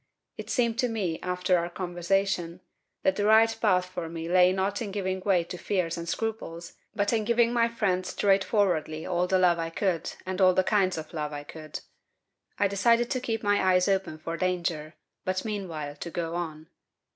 It 0.35 0.49
seemed 0.49 0.79
to 0.79 0.89
me, 0.89 1.19
after 1.21 1.59
our 1.59 1.69
conversation, 1.69 2.61
that 3.03 3.17
the 3.17 3.25
right 3.25 3.55
path 3.61 3.85
for 3.85 4.09
me 4.09 4.27
lay 4.27 4.51
not 4.51 4.81
in 4.81 4.89
giving 4.89 5.19
way 5.19 5.43
to 5.43 5.59
fears 5.59 5.95
and 5.95 6.09
scruples, 6.09 6.73
but 6.95 7.13
in 7.13 7.23
giving 7.23 7.53
my 7.53 7.67
friend 7.67 8.03
straightforwardly 8.03 9.05
all 9.05 9.27
the 9.27 9.37
love 9.37 9.59
I 9.59 9.69
could 9.69 10.13
and 10.25 10.41
all 10.41 10.55
the 10.55 10.63
kinds 10.63 10.97
of 10.97 11.13
love 11.13 11.33
I 11.33 11.43
could. 11.43 11.81
I 12.57 12.67
decided 12.67 13.11
to 13.11 13.19
keep 13.21 13.43
my 13.43 13.63
eyes 13.63 13.87
open 13.87 14.17
for 14.17 14.37
danger, 14.37 14.95
but 15.23 15.45
meanwhile 15.45 15.95
to 15.97 16.09
go 16.09 16.33
on. 16.33 16.65